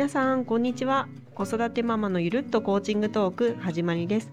[0.00, 1.08] 皆さんこんにちは。
[1.34, 4.32] 子育てママのゆるっとコーチングトーク始まりです。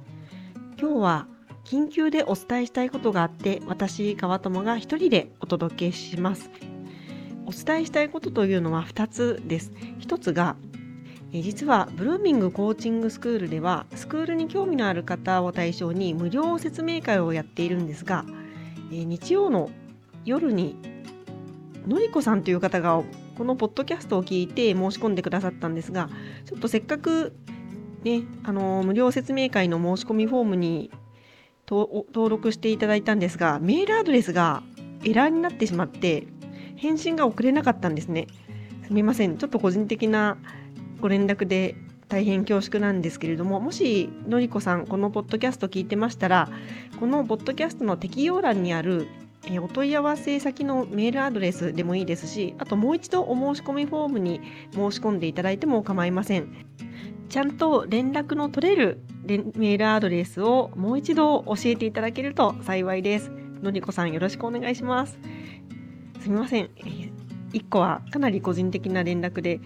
[0.79, 1.27] 今日は
[1.65, 6.49] 緊急でお伝えしたいことがあって私川友が一人でお届けします。
[7.45, 9.73] お伝えしたいことというのは2つです。
[9.99, 10.55] 1つが
[11.33, 18.23] え実はブルーミングコーチングスクールではスクールに興味のある方を対象に無料説明会をやっているんですが、
[18.89, 19.69] え日曜の
[20.23, 20.77] 夜に
[21.85, 23.03] のりこさんという方が
[23.37, 26.09] このポッドキャストを聞いて申し込んでくださったんですが
[26.45, 27.35] ちょっとせっかく
[28.03, 30.91] ねあの無料説明会の申し込みフォームに
[31.69, 34.63] 登録していただいたんですがメールアドレスが
[35.03, 36.27] エラーになってしまって
[36.75, 38.27] 返信が送れなかったんですね。
[38.85, 39.37] すみません。
[39.37, 40.37] ちょっと個人的な
[41.01, 41.75] ご連絡で
[42.07, 46.49] 大変恐縮なんですけれどももしのりこさんこのポッドキャスト聞いてましたら
[46.99, 49.07] このポッドキャストの適用欄にある
[49.49, 54.41] えお問い合わせ先のメールアドレスでもいいですしあともう一度お申し込みフォームに
[54.73, 56.67] 申し込んでいただいても構いません。
[57.29, 63.31] ちゃんと連絡の取れるメールアドレスをもう一度教えていただけると幸いです。
[63.61, 65.19] のりこさんよろしくお願いします。
[66.21, 66.69] すみません。
[67.53, 69.59] 1個はかなり個人的な連絡で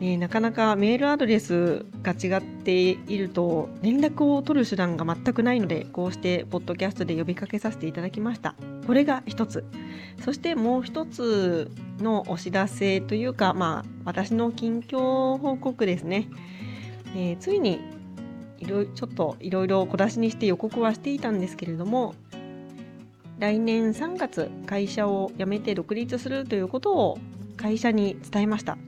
[0.00, 8.54] ね、なかなかメールアドレスが違っていると連絡を取る手段が全くないのでこうしてポッドキャストで呼びかけさせていただきました。
[8.86, 9.62] これが一つ。
[10.24, 16.28] そしてもう一つのお知らせというかまあ私の近況報告ですね、
[17.14, 17.80] えー、ついに
[18.58, 22.14] いろちょっといろいろ小出しにして予告はしていたんですけれども
[23.38, 27.18] 来年3月会社を辞めて独立するということを
[27.56, 28.78] 会社に伝えました。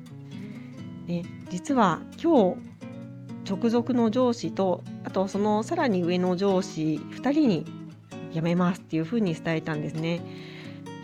[1.13, 7.67] ね、実は今日直属の上司とあとそのさらに上の上司2人に
[8.33, 10.23] 辞めますっていうふうに伝えたんですね。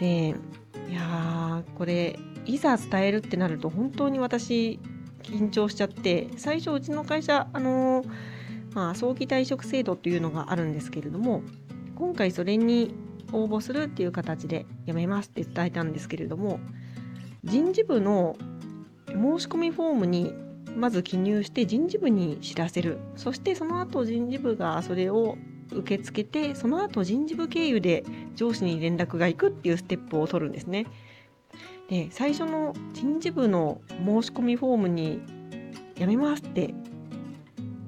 [0.01, 0.35] で
[0.89, 4.81] いやこれいざ伝えるってなると本当に私
[5.23, 8.05] 緊張しちゃって最初うちの会社あの
[8.75, 11.43] まあ、早期退職制度というのがあるんですけれども
[11.97, 12.95] 今回それに
[13.33, 16.61] 応募するっていう形で辞めますって伝えたんですけれども
[17.45, 18.37] 人事部の
[19.19, 20.33] 申し込みフォームに
[20.77, 25.37] まず記入して人事部に知らせるそしてその後人事部がそれを
[25.73, 30.87] 受け付けてその後人事部経由で上司に連絡が行くっていうステップを取るんですね。
[31.89, 35.21] で最初の人事部の申し込みフォームに
[35.99, 36.75] 「やめます」って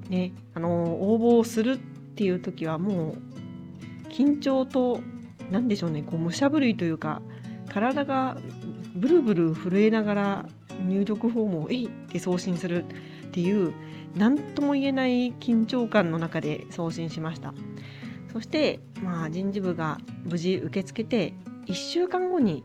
[0.09, 1.77] ねあの応募するっ
[2.15, 3.15] ていう時はも
[4.07, 4.99] う緊張と
[5.51, 7.21] 何でしょうねこう武者震いというか
[7.69, 8.37] 体が
[8.95, 10.45] ブルブル震えながら
[10.81, 12.85] 入力フォームを「えい!」って送信する
[13.27, 13.73] っていう
[14.15, 17.53] 何とも言えない緊張感の中で送信しました
[18.33, 21.33] そして、まあ、人事部が無事受け付けて
[21.67, 22.63] 1週間後に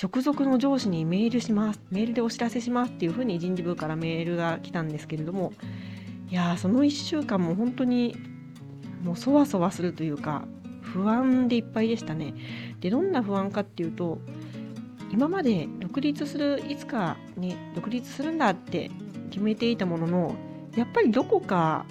[0.00, 5.52] 直属の上司にメールしますメールでお知らせしますっていうふうに人事部からメールが来たんですけれども
[6.30, 8.16] いやその1週間も本当に
[9.02, 10.44] もうそわそわするというか
[10.80, 12.34] 不安でいっぱいでしたね
[12.80, 14.18] でどんな不安かっていうと
[15.10, 18.90] 今まで独立するいつかね独立するんだって
[19.30, 20.34] 決めていたものの
[20.76, 21.84] やっぱりどこか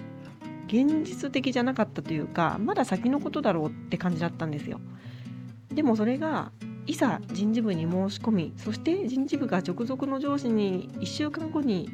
[0.67, 4.79] 現実的じゃなかったというかまだ先のことだろうって感じだったんですよ。
[5.69, 6.51] でもそれが
[6.87, 11.89] いざ人事部に申し込みそして人事部が直属の上司に1週間後に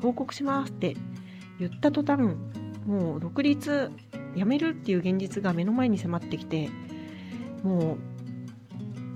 [0.00, 0.96] 報告しますって
[1.58, 2.36] 言った途端
[2.86, 3.90] もう独立
[4.36, 6.70] やめるっていう現実が目の前に迫ってきて
[7.64, 7.98] も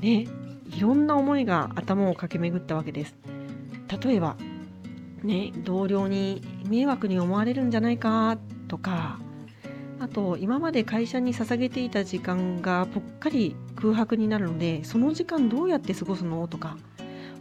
[0.01, 0.27] うね
[0.73, 3.15] いろんな思いが頭を駆け巡ったわけです。
[4.05, 4.37] 例えば、
[5.23, 8.39] ね、同僚に迷惑に思われるんじゃないか
[8.69, 9.19] とか
[10.01, 16.77] あと今まで会社に捧げていた時間がぽっかり空白になるのでその時間どうやって過ごすのとか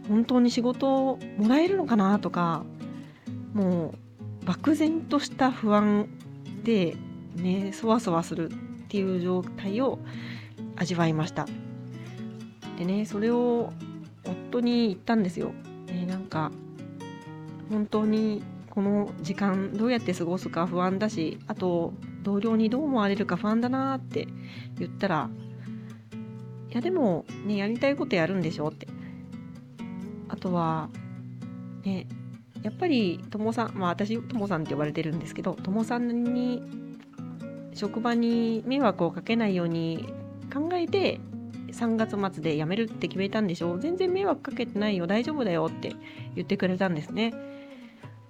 [0.08, 2.64] 本当に仕事をもらえるのかなとか
[3.52, 3.94] も
[4.42, 6.08] う漠然とした不安
[6.62, 6.96] で
[7.34, 8.54] ねそわそわするっ
[8.88, 9.98] ていう状態を
[10.76, 11.46] 味わいました。
[12.82, 13.72] でねそれを
[14.24, 15.52] 夫に言ったんですよ。
[15.86, 16.50] ね、なんか
[17.70, 24.26] 本当にこの時間どうやって過ごすか不安だしあと同僚にどう思われるか不安だなって
[24.78, 25.30] 言ったら
[26.70, 28.88] いやでもねやりたいことやるんでしょって
[30.28, 30.88] あとは
[31.84, 32.06] ね
[32.62, 36.62] やっぱりともさんまあ私ともさんって呼ばれてるんですけどともさんに
[37.74, 40.12] 職場に迷惑をかけないように
[40.52, 41.20] 考えて
[41.72, 45.06] 3月末で辞めるって決めたんでしょ全然迷惑かけてないよ。
[45.06, 45.94] 大丈夫だよって
[46.34, 47.32] 言ってくれたんですね。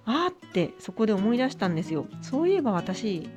[0.05, 2.07] あーってそこで思い出したんですよ。
[2.21, 3.29] そういえば私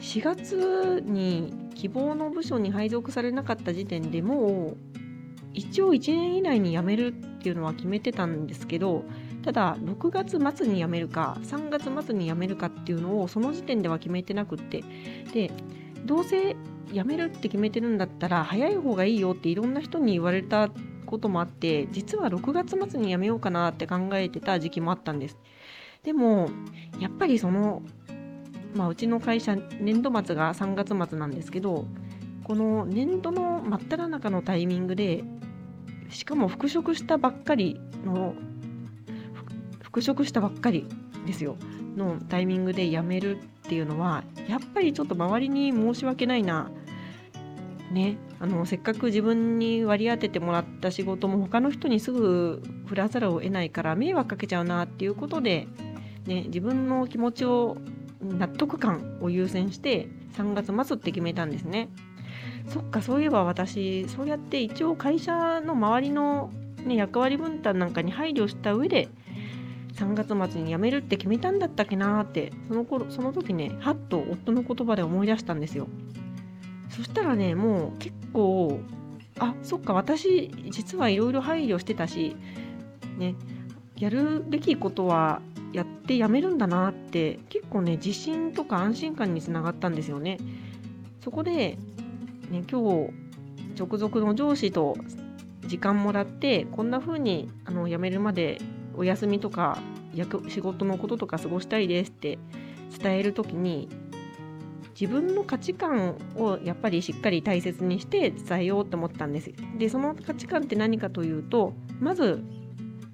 [0.00, 4.76] 4月に希望の部署に配属されなかった時点でもう
[5.52, 9.04] 一応1年以内に辞めるっていうのは決めてたんですけど
[9.42, 14.82] ただ6月末に辞めるか3月末に辞めるかっていうのをその時点では決めてなくって。
[15.32, 15.50] で
[16.04, 16.56] どうせ
[16.92, 20.70] 辞めるって決めてるんだったら早い方がいいよっていろんな人に言われた
[21.06, 25.38] こともあって実は6月末に辞めようかなって考えてた時期もあったんです。
[26.02, 26.48] でも
[26.98, 27.82] やっぱりその
[28.74, 31.86] まあうちの会社年度末が3月末なんですけど
[32.44, 35.24] この年度の真っ只中のタイミングで
[36.08, 38.34] しかも復職したばっかりの
[39.82, 40.86] 復職したばっかり
[41.26, 41.56] ですよ。
[41.96, 46.70] のタイミングで辞めるっていうのはやっぱりちょっと周りに申し訳ないな。
[47.90, 55.66] ねあのせっかく自分に割り当ててもらった仕事も他の人にすぐ振らざるを得ないから迷惑かけちゃうなっていうことで、
[56.26, 57.76] ね、自分の気持ちを
[58.22, 61.88] 納得感を優先して3月末って決めたんですね。
[62.68, 66.52] そっかそういえば私そうやって一応会社の周りの、
[66.84, 69.08] ね、役割分担なんかに配慮した上で
[69.94, 75.88] 3月末に辞めるって決めたんだったっけなーってその頃その時ねはっと夫の言葉で思い出したんですよ
[77.00, 78.78] そしたらねもう結構
[79.38, 82.36] あそっか私実はいろいろ配慮してたし
[83.16, 83.34] ね
[83.96, 85.40] やるべきことは
[85.72, 90.38] やってやめるんだなって結構ね自信とか安心感につながったんですよね。
[91.24, 91.78] そこで、
[92.50, 93.12] ね、今日
[93.78, 94.96] 直属の上司と
[95.66, 98.58] 時間もらってこんな風にあの辞めるまで
[98.94, 99.78] お休みとか
[100.48, 102.38] 仕事のこととか過ごしたいですって
[103.02, 103.88] 伝える時に
[105.00, 109.50] 自分の価値観をやっぱりしっかり大切にして伝えようと思ったんです。
[109.78, 112.44] でその価値観って何かというとまず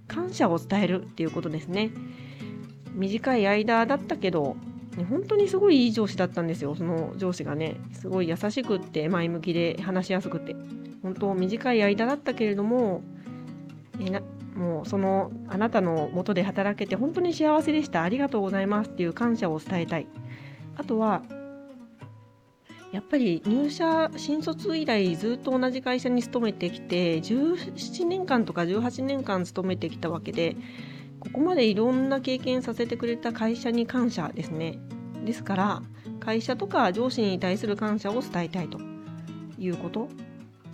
[0.09, 1.93] 感謝を伝えるっていうことですね。
[2.95, 4.57] 短い間だったけど
[5.11, 10.57] 本当にすごいいい上司だったんですよその上司がねすごい優しくって前向きで話しやすくて
[11.03, 13.03] 本当短い間だったけれども
[14.01, 14.23] えな
[14.57, 20.07] もうそのあなたのもとで働けて本当に幸せでしたありがとうございますっていう感謝を伝えたい
[20.77, 21.23] あとは
[22.93, 30.57] やっぱり入社新卒以来ずっと同じ会社に勤めてきて17年間とか18年間勤めてきたわけで
[31.21, 34.79] ここまでいろんな経験させてくれた会社に感謝ですね。
[35.25, 35.83] ですから
[36.21, 38.79] 会社とか上司に対する感謝を伝えたいと。
[39.59, 40.09] いうこと。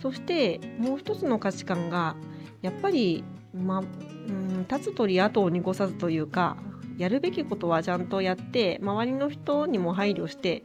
[0.01, 2.15] そしてもう一つの価値観が
[2.61, 3.23] やっぱり
[3.53, 6.57] まうん立つ鳥後を濁さずというか
[6.97, 10.63] やるべきことはちゃんとやって周りの人にも配慮して、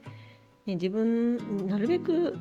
[0.68, 2.36] ね、自分なるべく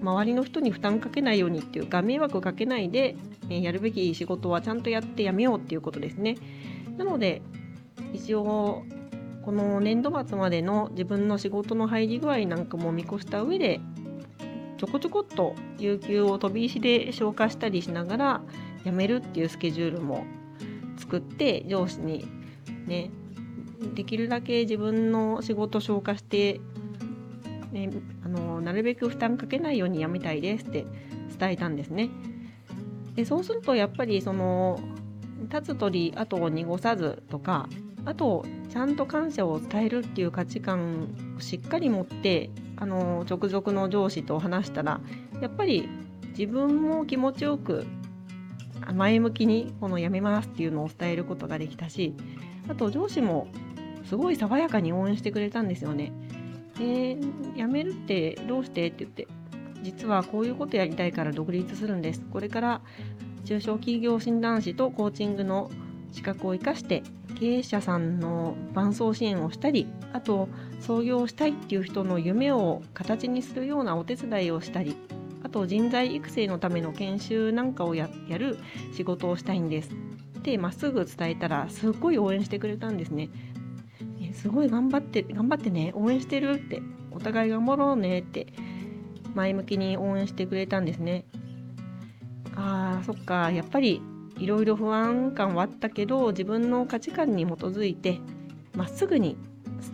[0.00, 3.16] 周りの人に負担かけないようにっていうか迷惑かけないで、
[3.48, 6.36] ね、やるべき仕事はちゃんとやってやめようっていうことですね。
[6.96, 7.42] なので
[8.12, 8.84] 一応
[9.44, 13.80] この年度末までの自分の仕事の入り具合なんかも見越した上で
[14.78, 18.42] ちょこちょこっと有給を飛び石で消化したりしながら
[18.84, 20.24] 辞めるっていうスケジュールも
[20.96, 22.28] 作って上司に
[22.86, 23.10] ね
[23.94, 26.60] できるだけ自分の仕事消化して、
[27.72, 27.90] ね、
[28.24, 30.86] あのなるべく負担かけないように辞めたいですって
[31.38, 32.10] 伝えたんですね。
[33.14, 34.78] でそうするとやっぱりその
[35.50, 37.68] 立つ鳥後を濁さずとか
[38.04, 45.00] あとちゃんと感謝を伝えるっていう価値観をしっかり持ってあの直属の上司と話したら
[45.40, 45.88] やっぱり
[46.30, 47.86] 自分も気持ちよく
[48.94, 52.14] 前向きにこの辞めますっていうのを伝えることができたし
[52.68, 53.48] あと上司も
[54.04, 56.12] すごい爽やかに応援してくれたんですよね。
[56.82, 57.16] で
[57.56, 58.88] 辞めるってどうして？
[58.88, 59.28] って言って
[59.82, 62.24] 実はこういうことやりたいから独立するんです。
[62.32, 62.80] これから
[63.44, 65.70] 中小企業診断士とコーチングの
[66.12, 67.02] 資格を生かして
[67.38, 70.48] 経営者さんの伴走支援をしたりあと
[70.80, 74.96] 創業したいっていう人の夢を形にするようなお手伝いをしたり
[75.42, 78.58] あと人材育成のための研修なんかをやる
[78.94, 79.90] 仕事をしたいんです。
[80.38, 83.28] ってまっすぐ伝えたらすっごい応援してくれたんですね。
[84.42, 86.82] すごい頑張って頑張ってね応援してるって
[87.12, 88.48] お互い頑張ろうねって
[89.34, 91.24] 前向きに応援してくれたんですね。
[92.56, 94.02] あーそっかやっぱり
[94.38, 98.18] いろいろ不安感はあったけど自分の価値観に基づいて
[98.74, 99.36] まっすぐに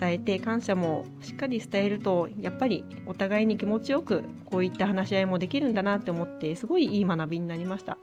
[0.00, 7.98] 伝えて感謝もしっかり伝えるとやっぱりお互いに気持ちよくこういった話し合いもできるんだなって思ってすごいいい学びになりました。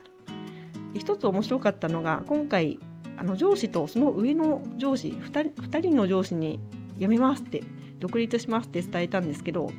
[0.93, 2.79] 一つ面白かったのが今回
[3.17, 6.59] あの上司とその上の上司 2, 2人の上司に
[6.97, 7.63] 辞めますって
[7.99, 9.71] 独立しますって伝えたんですけど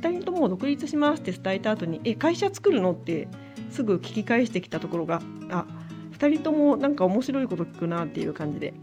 [0.00, 2.92] 2人とも独立しますって伝えた後にえ会社作るの？
[2.92, 3.28] って
[3.70, 5.20] すぐ聞き返してきたところが
[5.50, 5.66] あ
[6.12, 8.74] 2人ともなんか面白いこと聞くなっていう感じで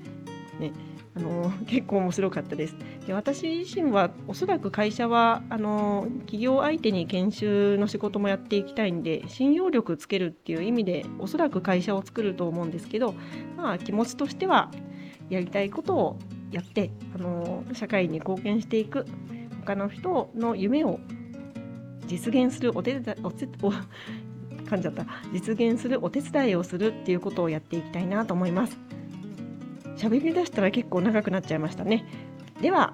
[0.59, 0.73] ね
[1.15, 2.75] あの 結構面白かったです
[3.05, 13.13] で私自身はおそらく会社はあの企業相手に研修の仕事もやっていきたいんで信用力つけるっていう意味でおそらく会社を作ると思うんですけど、
[13.57, 14.71] まあ、気持ちとしては
[15.29, 16.19] やりたいことを
[16.51, 19.05] やってあの社会に貢献していく
[19.65, 20.99] 他の人の夢を
[22.07, 23.71] 実現するお手伝いお手お
[24.65, 28.77] 噛んじゃった実現するお手伝いをするっていうことをやっていきたいなと思います。
[29.97, 32.05] 喋り出したら結構長くなっちゃいましたね。
[32.61, 32.93] では、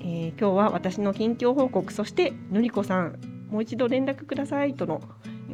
[0.00, 3.18] えー、今日は私の近況報告、そしてのりこさん、
[3.50, 5.02] もう一度連絡くださいとの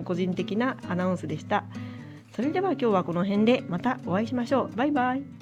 [0.05, 1.65] 個人的なアナウンスでした。
[2.33, 4.77] それでは今日はこの辺でまたお会いしましょう。
[4.77, 5.36] バイバイ。